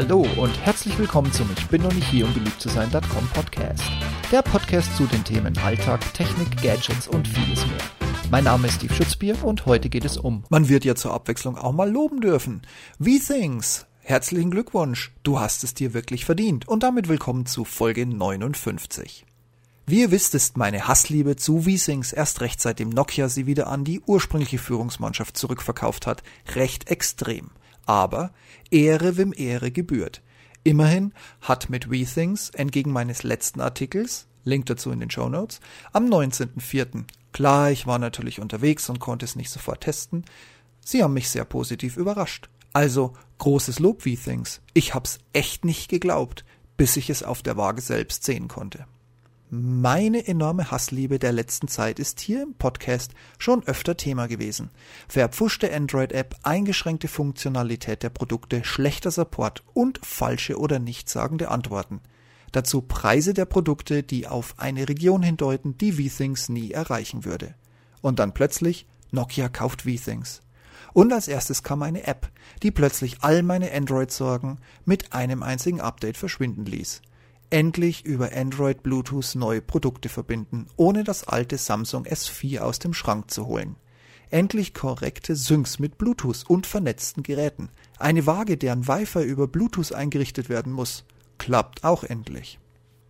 Hallo 0.00 0.24
und 0.36 0.56
herzlich 0.64 0.96
willkommen 0.96 1.32
zum 1.32 1.50
Ich 1.58 1.66
bin 1.66 1.82
noch 1.82 1.92
nicht 1.92 2.06
hier, 2.06 2.24
um 2.24 2.32
beliebt 2.32 2.60
zu 2.60 2.68
sein.com 2.68 3.28
Podcast. 3.34 3.82
Der 4.30 4.42
Podcast 4.42 4.96
zu 4.96 5.06
den 5.06 5.24
Themen 5.24 5.58
Alltag, 5.58 6.14
Technik, 6.14 6.62
Gadgets 6.62 7.08
und 7.08 7.26
vieles 7.26 7.66
mehr. 7.66 7.80
Mein 8.30 8.44
Name 8.44 8.68
ist 8.68 8.74
Steve 8.74 8.94
Schutzbier 8.94 9.42
und 9.42 9.66
heute 9.66 9.88
geht 9.88 10.04
es 10.04 10.16
um. 10.16 10.44
Man 10.50 10.68
wird 10.68 10.84
ja 10.84 10.94
zur 10.94 11.14
Abwechslung 11.14 11.58
auch 11.58 11.72
mal 11.72 11.90
loben 11.90 12.20
dürfen. 12.20 12.62
Wie 13.00 13.18
things? 13.18 13.86
Herzlichen 13.98 14.52
Glückwunsch, 14.52 15.10
du 15.24 15.40
hast 15.40 15.64
es 15.64 15.74
dir 15.74 15.94
wirklich 15.94 16.24
verdient 16.24 16.68
und 16.68 16.84
damit 16.84 17.08
willkommen 17.08 17.44
zu 17.46 17.64
Folge 17.64 18.06
59. 18.06 19.26
Wie 19.86 20.02
ihr 20.02 20.12
wisst, 20.12 20.36
ist 20.36 20.56
meine 20.56 20.86
Hassliebe 20.86 21.34
zu 21.34 21.62
V-Things 21.62 22.12
erst 22.12 22.40
recht 22.40 22.60
seitdem 22.60 22.90
Nokia 22.90 23.28
sie 23.28 23.46
wieder 23.46 23.66
an 23.66 23.82
die 23.82 23.98
ursprüngliche 23.98 24.58
Führungsmannschaft 24.58 25.36
zurückverkauft 25.36 26.06
hat, 26.06 26.22
recht 26.54 26.88
extrem. 26.88 27.50
Aber 27.88 28.32
Ehre 28.70 29.16
wem 29.16 29.32
Ehre 29.34 29.70
gebührt. 29.70 30.20
Immerhin 30.62 31.14
hat 31.40 31.70
mit 31.70 31.90
WeThings 31.90 32.50
entgegen 32.50 32.92
meines 32.92 33.22
letzten 33.22 33.62
Artikels, 33.62 34.26
Link 34.44 34.66
dazu 34.66 34.90
in 34.90 35.00
den 35.00 35.10
Show 35.10 35.30
Notes, 35.30 35.60
am 35.94 36.04
19.04. 36.04 37.04
Klar, 37.32 37.70
ich 37.70 37.86
war 37.86 37.98
natürlich 37.98 38.40
unterwegs 38.40 38.90
und 38.90 39.00
konnte 39.00 39.24
es 39.24 39.36
nicht 39.36 39.48
sofort 39.48 39.80
testen. 39.80 40.26
Sie 40.84 41.02
haben 41.02 41.14
mich 41.14 41.30
sehr 41.30 41.46
positiv 41.46 41.96
überrascht. 41.96 42.50
Also 42.74 43.14
großes 43.38 43.78
Lob 43.78 44.04
WeThings. 44.04 44.60
Ich 44.74 44.92
hab's 44.92 45.18
echt 45.32 45.64
nicht 45.64 45.88
geglaubt, 45.88 46.44
bis 46.76 46.98
ich 46.98 47.08
es 47.08 47.22
auf 47.22 47.42
der 47.42 47.56
Waage 47.56 47.80
selbst 47.80 48.24
sehen 48.24 48.48
konnte. 48.48 48.84
Meine 49.50 50.26
enorme 50.26 50.70
Hassliebe 50.70 51.18
der 51.18 51.32
letzten 51.32 51.68
Zeit 51.68 51.98
ist 51.98 52.20
hier 52.20 52.42
im 52.42 52.52
Podcast 52.52 53.12
schon 53.38 53.66
öfter 53.66 53.96
Thema 53.96 54.26
gewesen. 54.26 54.68
Verpfuschte 55.08 55.72
Android-App, 55.72 56.36
eingeschränkte 56.42 57.08
Funktionalität 57.08 58.02
der 58.02 58.10
Produkte, 58.10 58.62
schlechter 58.62 59.10
Support 59.10 59.62
und 59.72 60.00
falsche 60.04 60.58
oder 60.58 60.78
nichtssagende 60.78 61.48
Antworten. 61.50 62.02
Dazu 62.52 62.82
Preise 62.82 63.32
der 63.32 63.46
Produkte, 63.46 64.02
die 64.02 64.28
auf 64.28 64.54
eine 64.58 64.86
Region 64.86 65.22
hindeuten, 65.22 65.78
die 65.78 65.92
V-Things 65.92 66.50
nie 66.50 66.72
erreichen 66.72 67.24
würde. 67.24 67.54
Und 68.02 68.18
dann 68.18 68.34
plötzlich 68.34 68.86
Nokia 69.12 69.48
kauft 69.48 69.82
V-Things. 69.82 70.42
Und 70.92 71.10
als 71.10 71.26
erstes 71.26 71.62
kam 71.62 71.80
eine 71.80 72.06
App, 72.06 72.30
die 72.62 72.70
plötzlich 72.70 73.22
all 73.22 73.42
meine 73.42 73.72
Android-Sorgen 73.72 74.58
mit 74.84 75.14
einem 75.14 75.42
einzigen 75.42 75.80
Update 75.80 76.18
verschwinden 76.18 76.66
ließ 76.66 77.00
endlich 77.50 78.04
über 78.04 78.32
Android 78.34 78.82
Bluetooth 78.82 79.34
neue 79.34 79.60
Produkte 79.60 80.08
verbinden, 80.08 80.66
ohne 80.76 81.04
das 81.04 81.24
alte 81.24 81.58
Samsung 81.58 82.04
S4 82.04 82.60
aus 82.60 82.78
dem 82.78 82.94
Schrank 82.94 83.30
zu 83.30 83.46
holen. 83.46 83.76
Endlich 84.30 84.74
korrekte 84.74 85.36
Syncs 85.36 85.78
mit 85.78 85.96
Bluetooth 85.96 86.44
und 86.48 86.66
vernetzten 86.66 87.22
Geräten. 87.22 87.70
Eine 87.98 88.26
Waage, 88.26 88.58
deren 88.58 88.86
Wi-Fi 88.86 89.22
über 89.22 89.48
Bluetooth 89.48 89.92
eingerichtet 89.92 90.48
werden 90.48 90.72
muss. 90.72 91.04
Klappt 91.38 91.84
auch 91.84 92.04
endlich. 92.04 92.58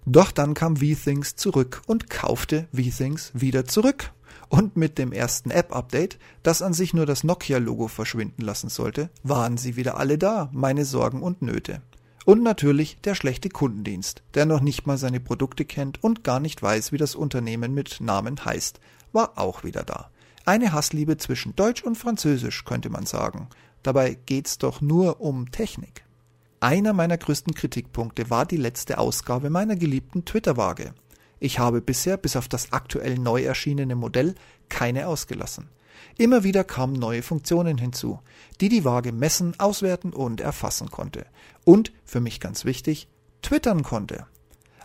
Doch 0.07 0.31
dann 0.31 0.55
kam 0.55 0.77
V-Things 0.77 1.37
zurück 1.37 1.83
und 1.87 2.09
kaufte 2.09 2.69
V-Things 2.73 3.33
wieder 3.35 3.65
zurück. 3.65 4.13
Und 4.49 4.77
mit 4.77 4.97
dem 4.97 5.13
ersten 5.13 5.51
App-Update, 5.51 6.19
das 6.43 6.63
an 6.63 6.73
sich 6.73 6.95
nur 6.95 7.05
das 7.05 7.25
Nokia-Logo 7.25 7.89
verschwinden 7.89 8.43
lassen 8.43 8.71
sollte, 8.71 9.11
waren 9.23 9.59
sie 9.59 9.77
wieder 9.77 9.99
alle 9.99 10.17
da, 10.17 10.49
meine 10.53 10.85
Sorgen 10.85 11.23
und 11.23 11.43
Nöte. 11.43 11.83
Und 12.29 12.43
natürlich 12.43 13.01
der 13.01 13.15
schlechte 13.15 13.49
Kundendienst, 13.49 14.23
der 14.35 14.45
noch 14.45 14.61
nicht 14.61 14.87
mal 14.87 14.99
seine 14.99 15.19
Produkte 15.19 15.65
kennt 15.65 16.05
und 16.05 16.25
gar 16.25 16.41
nicht 16.41 16.63
weiß, 16.63 16.93
wie 16.93 16.99
das 16.99 17.15
Unternehmen 17.15 17.73
mit 17.73 18.03
Namen 18.03 18.45
heißt, 18.45 18.81
war 19.15 19.39
auch 19.39 19.65
wieder 19.65 19.83
da. 19.83 20.11
Eine 20.45 20.75
Hassliebe 20.75 21.17
zwischen 21.17 21.57
Deutsch 21.57 21.83
und 21.83 21.97
Französisch, 21.97 22.67
könnte 22.67 22.91
man 22.91 23.07
sagen. 23.07 23.49
Dabei 23.83 24.19
geht's 24.27 24.59
doch 24.59 24.83
nur 24.83 25.23
um 25.23 25.51
Technik. 25.51 26.05
Einer 26.61 26.93
meiner 26.93 27.17
größten 27.17 27.55
Kritikpunkte 27.55 28.29
war 28.29 28.45
die 28.45 28.59
letzte 28.59 28.99
Ausgabe 28.99 29.49
meiner 29.49 29.77
geliebten 29.77 30.27
Twitter-Waage. 30.27 30.93
Ich 31.41 31.59
habe 31.59 31.81
bisher, 31.81 32.19
bis 32.19 32.37
auf 32.37 32.47
das 32.47 32.75
aktuell 32.75 33.19
neu 33.19 33.43
erschienene 33.43 33.97
Modell, 33.97 34.35
keine 34.69 35.09
ausgelassen. 35.09 35.71
Immer 36.17 36.45
wieder 36.45 36.65
kamen 36.65 36.95
neue 36.95 37.23
Funktionen 37.23 37.79
hinzu, 37.79 38.21
die 38.61 38.69
die 38.69 38.85
Waage 38.85 39.13
messen, 39.13 39.59
auswerten 39.59 40.13
und 40.13 40.41
erfassen 40.41 40.91
konnte. 40.91 41.27
Und, 41.65 41.93
für 42.05 42.21
mich 42.21 42.41
ganz 42.41 42.65
wichtig, 42.65 43.09
twittern 43.43 43.83
konnte. 43.83 44.27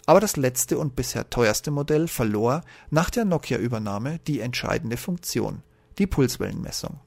Aber 0.06 0.19
das 0.19 0.35
letzte 0.35 0.78
und 0.78 0.96
bisher 0.96 1.29
teuerste 1.29 1.72
Modell 1.72 2.07
verlor 2.07 2.63
nach 2.90 3.09
der 3.09 3.25
Nokia-Übernahme 3.25 4.19
die 4.28 4.41
entscheidende 4.41 4.97
Funktion, 4.97 5.63
die 5.97 6.07
Pulswellenmessung. 6.07 7.00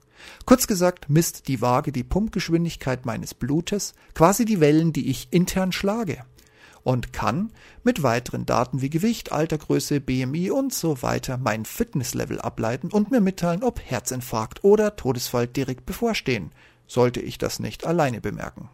Kurz 0.47 0.67
gesagt 0.67 1.11
misst 1.11 1.47
die 1.49 1.61
Waage 1.61 1.93
die 1.93 2.05
Pumpgeschwindigkeit 2.05 3.05
meines 3.05 3.35
Blutes, 3.35 3.95
quasi 4.15 4.45
die 4.45 4.61
Wellen, 4.61 4.93
die 4.93 5.11
ich 5.11 5.29
intern 5.31 5.73
schlage 5.73 6.25
und 6.87 7.13
kann 7.13 7.51
mit 7.83 8.05
weiteren 8.05 8.47
Daten 8.47 8.81
wie 8.81 8.91
Gewicht, 8.91 9.33
Altergröße, 9.33 10.01
BMI 10.01 10.53
und 10.53 10.73
so 10.73 11.03
weiter 11.03 11.37
mein 11.37 11.65
Fitnesslevel 11.65 12.41
ableiten 12.41 12.93
und 12.93 13.11
mir 13.11 13.21
mitteilen, 13.21 13.65
ob 13.65 13.81
Herzinfarkt 13.85 14.63
oder 14.63 14.95
Todesfall 14.95 15.49
direkt 15.49 15.85
bevorstehen, 15.85 16.53
sollte 16.87 17.21
ich 17.21 17.39
das 17.39 17.59
nicht 17.59 17.85
alleine 17.85 18.21
bemerken. 18.21 18.71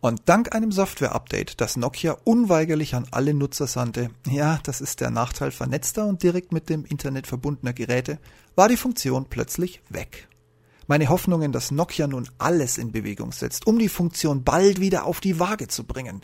Und 0.00 0.22
dank 0.24 0.52
einem 0.52 0.72
Software-Update, 0.72 1.60
das 1.60 1.76
Nokia 1.76 2.16
unweigerlich 2.24 2.96
an 2.96 3.06
alle 3.12 3.32
Nutzer 3.32 3.68
sandte, 3.68 4.10
ja, 4.28 4.58
das 4.64 4.80
ist 4.80 5.00
der 5.00 5.10
Nachteil 5.10 5.52
vernetzter 5.52 6.06
und 6.06 6.24
direkt 6.24 6.50
mit 6.50 6.68
dem 6.68 6.84
Internet 6.84 7.28
verbundener 7.28 7.72
Geräte, 7.72 8.18
war 8.56 8.68
die 8.68 8.76
Funktion 8.76 9.26
plötzlich 9.26 9.82
weg. 9.88 10.26
Meine 10.88 11.08
Hoffnungen, 11.08 11.52
dass 11.52 11.70
Nokia 11.70 12.08
nun 12.08 12.28
alles 12.38 12.76
in 12.76 12.90
Bewegung 12.90 13.30
setzt, 13.30 13.68
um 13.68 13.78
die 13.78 13.88
Funktion 13.88 14.42
bald 14.42 14.80
wieder 14.80 15.04
auf 15.04 15.20
die 15.20 15.38
Waage 15.38 15.68
zu 15.68 15.84
bringen, 15.84 16.22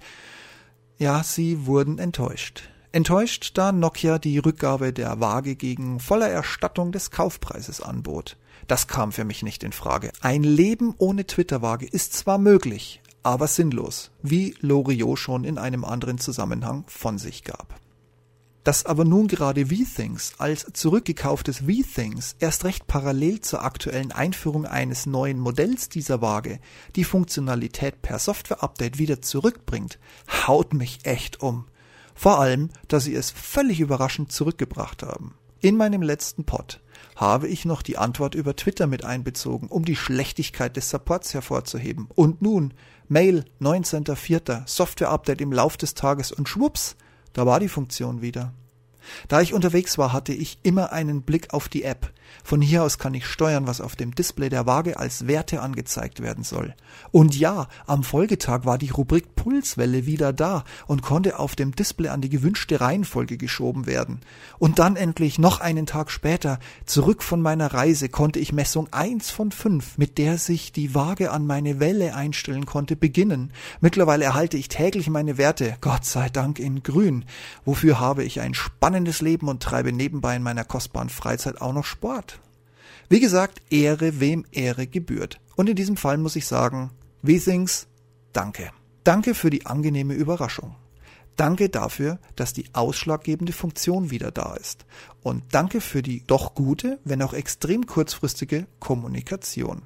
ja, 0.99 1.23
sie 1.23 1.67
wurden 1.67 1.99
enttäuscht. 1.99 2.69
Enttäuscht, 2.91 3.53
da 3.55 3.71
Nokia 3.73 4.19
die 4.19 4.39
Rückgabe 4.39 4.93
der 4.93 5.21
Waage 5.21 5.57
gegen 5.57 6.01
voller 6.01 6.29
Erstattung 6.29 6.91
des 6.91 7.11
Kaufpreises 7.11 7.81
anbot. 7.81 8.37
Das 8.67 8.89
kam 8.89 9.13
für 9.13 9.25
mich 9.25 9.43
nicht 9.43 9.63
in 9.63 9.73
Frage. 9.73 10.11
Ein 10.21 10.43
Leben 10.43 10.95
ohne 10.99 11.27
Twitter-Waage 11.27 11.87
ist 11.87 12.15
zwar 12.15 12.39
möglich, 12.39 13.01
aber 13.23 13.47
sinnlos, 13.47 14.11
wie 14.23 14.57
Loriot 14.61 15.19
schon 15.19 15.45
in 15.45 15.59
einem 15.59 15.85
anderen 15.85 16.19
Zusammenhang 16.19 16.85
von 16.89 17.19
sich 17.19 17.45
gab. 17.45 17.79
Dass 18.69 18.85
aber 18.85 19.07
nun 19.07 19.29
gerade 19.29 19.69
V-Things 19.69 20.35
als 20.37 20.67
zurückgekauftes 20.75 21.61
V-Things 21.61 22.37
erst 22.39 22.65
recht 22.65 22.87
parallel 22.87 23.41
zur 23.41 23.65
aktuellen 23.65 24.13
Einführung 24.13 24.67
eines 24.67 25.07
neuen 25.07 25.41
Modells 25.41 25.89
dieser 25.89 26.21
Waage 26.21 26.61
die 26.95 27.05
Funktionalität 27.05 28.03
per 28.03 28.19
Software-Update 28.19 28.99
wieder 28.99 29.23
zurückbringt, 29.23 29.99
haut 30.47 30.75
mich 30.75 30.99
echt 31.05 31.41
um. 31.41 31.65
Vor 32.15 32.41
allem, 32.41 32.69
dass 32.89 33.05
sie 33.05 33.15
es 33.15 33.31
völlig 33.31 33.81
überraschend 33.81 34.33
zurückgebracht 34.33 35.03
haben. 35.03 35.33
In 35.61 35.79
meinem 35.79 36.03
letzten 36.03 36.45
Pod 36.45 36.83
habe 37.17 37.49
ich 37.49 37.65
noch 37.65 37.81
die 37.81 37.97
Antwort 37.97 38.35
über 38.35 38.55
Twitter 38.55 38.87
mit 38.87 39.03
einbezogen, 39.03 39.69
um 39.69 39.87
die 39.87 39.97
Schlechtigkeit 39.97 40.77
des 40.77 40.91
Supports 40.91 41.33
hervorzuheben. 41.33 42.07
Und 42.15 42.43
nun, 42.43 42.75
Mail, 43.09 43.47
19.04., 43.63 44.69
Software-Update 44.69 45.41
im 45.41 45.55
Lauf 45.55 45.79
des 45.79 45.95
Tages 45.95 46.33
und 46.33 46.51
schwupps, 46.51 46.97
da 47.39 47.47
war 47.47 47.61
die 47.61 47.69
Funktion 47.69 48.21
wieder. 48.21 48.53
Da 49.29 49.41
ich 49.41 49.55
unterwegs 49.55 49.97
war, 49.97 50.13
hatte 50.13 50.33
ich 50.33 50.59
immer 50.65 50.91
einen 50.91 51.23
Blick 51.23 51.55
auf 51.55 51.69
die 51.69 51.85
App. 51.85 52.13
Von 52.45 52.61
hier 52.61 52.83
aus 52.83 52.99
kann 52.99 53.15
ich 53.15 53.27
steuern, 53.27 53.67
was 53.67 53.81
auf 53.81 53.97
dem 53.97 54.15
Display 54.15 54.49
der 54.49 54.67
Waage 54.67 54.99
als 54.99 55.27
Werte 55.27 55.61
angezeigt 55.61 56.23
werden 56.23 56.45
soll. 56.45 56.75
Und 57.11 57.39
ja, 57.39 57.69
am 57.87 58.03
Folgetag 58.03 58.65
war 58.65 58.79
die 58.79 58.91
Rubrik 58.91 59.35
Pulswelle 59.37 60.07
wieder 60.07 60.33
da 60.33 60.65
und 60.87 61.03
konnte 61.03 61.39
auf 61.39 61.57
dem 61.57 61.75
Display 61.75 62.09
an 62.09 62.21
die 62.21 62.29
gewünschte 62.29 62.81
Reihenfolge 62.81 63.37
geschoben 63.37 63.87
werden. 63.87 64.21
Und 64.59 64.79
dann 64.79 64.97
endlich 64.97 65.39
noch 65.39 65.61
einen 65.61 65.87
Tag 65.87 66.11
später, 66.11 66.59
zurück 66.87 67.23
von 67.23 67.41
meiner 67.41 67.73
Reise, 67.73 68.09
konnte 68.09 68.39
ich 68.39 68.53
Messung 68.53 68.89
1 68.93 69.31
von 69.31 69.53
5, 69.53 69.99
mit 69.99 70.19
der 70.19 70.39
sich 70.39 70.73
die 70.73 70.95
Waage 70.95 71.31
an 71.31 71.47
meine 71.47 71.81
Welle 71.81 72.15
einstellen 72.15 72.67
konnte, 72.67 72.97
beginnen. 72.97 73.53
Mittlerweile 73.81 74.25
erhalte 74.25 74.57
ich 74.57 74.69
täglich 74.69 75.09
meine 75.09 75.39
Werte, 75.39 75.77
Gott 75.81 76.05
sei 76.05 76.29
Dank 76.29 76.59
in 76.59 76.83
grün. 76.83 77.25
Wofür 77.65 78.01
habe 78.01 78.25
ich 78.25 78.41
ein 78.41 78.55
spannendes 78.55 79.21
Leben 79.21 79.49
und 79.49 79.63
treibe 79.63 79.93
nebenbei 79.93 80.37
in 80.37 80.43
meiner 80.43 80.65
kostbaren 80.65 81.09
Freizeit 81.09 81.61
auch 81.61 81.73
noch 81.73 81.85
Sport. 81.85 82.18
Wie 83.09 83.21
gesagt, 83.21 83.63
Ehre, 83.71 84.21
wem 84.21 84.45
Ehre 84.53 84.87
gebührt. 84.87 85.41
Und 85.57 85.69
in 85.69 85.77
diesem 85.77 85.97
Fall 85.97 86.19
muss 86.19 86.37
ich 86.37 86.47
sagen, 86.47 86.91
W-Things, 87.23 87.87
danke. 88.33 88.71
Danke 89.05 89.35
für 89.35 89.51
die 89.51 89.67
angenehme 89.67 90.15
Überraschung. 90.15 90.77
Danke 91.37 91.69
dafür, 91.69 92.19
dass 92.35 92.53
die 92.53 92.67
ausschlaggebende 92.75 93.53
Funktion 93.53 94.11
wieder 94.11 94.33
da 94.33 94.55
ist. 94.55 94.85
Und 95.23 95.45
danke 95.53 95.81
für 95.81 96.03
die 96.03 96.25
doch 96.27 96.55
gute, 96.55 96.99
wenn 97.05 97.23
auch 97.23 97.33
extrem 97.33 97.87
kurzfristige 97.87 98.67
Kommunikation. 98.81 99.83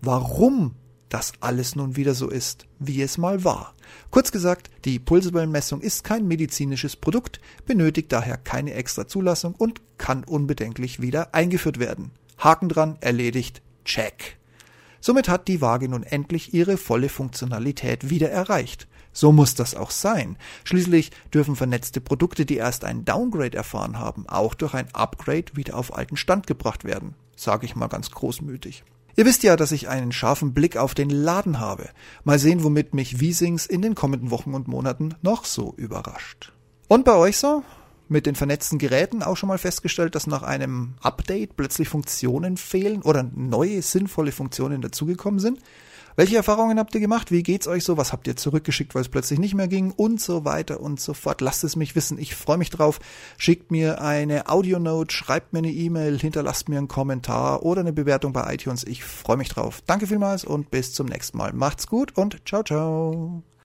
Warum 0.00 0.74
dass 1.08 1.32
alles 1.40 1.76
nun 1.76 1.96
wieder 1.96 2.14
so 2.14 2.28
ist, 2.28 2.66
wie 2.78 3.02
es 3.02 3.18
mal 3.18 3.44
war. 3.44 3.74
Kurz 4.10 4.32
gesagt, 4.32 4.70
die 4.84 4.98
Pulswellenmessung 4.98 5.80
ist 5.80 6.04
kein 6.04 6.26
medizinisches 6.26 6.96
Produkt, 6.96 7.40
benötigt 7.64 8.12
daher 8.12 8.36
keine 8.36 8.74
extra 8.74 9.06
Zulassung 9.06 9.54
und 9.56 9.80
kann 9.98 10.24
unbedenklich 10.24 11.00
wieder 11.00 11.34
eingeführt 11.34 11.78
werden. 11.78 12.10
Haken 12.38 12.68
dran, 12.68 12.96
erledigt, 13.00 13.62
check. 13.84 14.36
Somit 15.00 15.28
hat 15.28 15.46
die 15.48 15.60
Waage 15.60 15.88
nun 15.88 16.02
endlich 16.02 16.52
ihre 16.52 16.76
volle 16.76 17.08
Funktionalität 17.08 18.10
wieder 18.10 18.30
erreicht. 18.30 18.88
So 19.12 19.32
muss 19.32 19.54
das 19.54 19.74
auch 19.74 19.90
sein. 19.90 20.36
Schließlich 20.64 21.10
dürfen 21.32 21.56
vernetzte 21.56 22.00
Produkte, 22.00 22.44
die 22.44 22.56
erst 22.56 22.84
ein 22.84 23.04
Downgrade 23.04 23.56
erfahren 23.56 23.98
haben, 23.98 24.28
auch 24.28 24.54
durch 24.54 24.74
ein 24.74 24.94
Upgrade 24.94 25.54
wieder 25.54 25.76
auf 25.76 25.96
alten 25.96 26.16
Stand 26.16 26.46
gebracht 26.46 26.84
werden. 26.84 27.14
Sage 27.34 27.64
ich 27.66 27.76
mal 27.76 27.86
ganz 27.86 28.10
großmütig. 28.10 28.84
Ihr 29.18 29.24
wisst 29.24 29.42
ja, 29.42 29.56
dass 29.56 29.72
ich 29.72 29.88
einen 29.88 30.12
scharfen 30.12 30.52
Blick 30.52 30.76
auf 30.76 30.92
den 30.92 31.08
Laden 31.08 31.58
habe. 31.58 31.88
Mal 32.24 32.38
sehen, 32.38 32.62
womit 32.62 32.92
mich 32.92 33.18
Wiesings 33.18 33.64
in 33.64 33.80
den 33.80 33.94
kommenden 33.94 34.30
Wochen 34.30 34.52
und 34.52 34.68
Monaten 34.68 35.14
noch 35.22 35.46
so 35.46 35.72
überrascht. 35.78 36.52
Und 36.86 37.06
bei 37.06 37.14
euch 37.14 37.38
so? 37.38 37.64
Mit 38.08 38.26
den 38.26 38.34
vernetzten 38.34 38.78
Geräten 38.78 39.22
auch 39.22 39.38
schon 39.38 39.48
mal 39.48 39.56
festgestellt, 39.56 40.14
dass 40.14 40.26
nach 40.26 40.42
einem 40.42 40.96
Update 41.00 41.56
plötzlich 41.56 41.88
Funktionen 41.88 42.58
fehlen 42.58 43.00
oder 43.00 43.22
neue 43.34 43.80
sinnvolle 43.80 44.32
Funktionen 44.32 44.82
dazugekommen 44.82 45.40
sind? 45.40 45.60
Welche 46.16 46.36
Erfahrungen 46.36 46.78
habt 46.78 46.94
ihr 46.94 47.00
gemacht? 47.00 47.30
Wie 47.30 47.42
geht's 47.42 47.68
euch 47.68 47.84
so? 47.84 47.98
Was 47.98 48.10
habt 48.10 48.26
ihr 48.26 48.36
zurückgeschickt, 48.36 48.94
weil 48.94 49.02
es 49.02 49.10
plötzlich 49.10 49.38
nicht 49.38 49.54
mehr 49.54 49.68
ging? 49.68 49.90
Und 49.90 50.18
so 50.18 50.46
weiter 50.46 50.80
und 50.80 50.98
so 50.98 51.12
fort. 51.12 51.42
Lasst 51.42 51.62
es 51.62 51.76
mich 51.76 51.94
wissen. 51.94 52.18
Ich 52.18 52.34
freue 52.34 52.56
mich 52.56 52.70
drauf. 52.70 53.00
Schickt 53.36 53.70
mir 53.70 54.00
eine 54.00 54.48
Audionote, 54.48 55.14
schreibt 55.14 55.52
mir 55.52 55.58
eine 55.58 55.70
E-Mail, 55.70 56.18
hinterlasst 56.18 56.70
mir 56.70 56.78
einen 56.78 56.88
Kommentar 56.88 57.64
oder 57.64 57.82
eine 57.82 57.92
Bewertung 57.92 58.32
bei 58.32 58.54
iTunes. 58.54 58.84
Ich 58.84 59.04
freue 59.04 59.36
mich 59.36 59.50
drauf. 59.50 59.82
Danke 59.86 60.06
vielmals 60.06 60.44
und 60.44 60.70
bis 60.70 60.94
zum 60.94 61.06
nächsten 61.06 61.36
Mal. 61.36 61.52
Macht's 61.52 61.86
gut 61.86 62.16
und 62.16 62.40
ciao, 62.48 62.62
ciao. 62.62 63.42